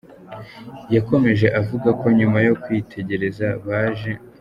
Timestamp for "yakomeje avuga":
0.95-1.89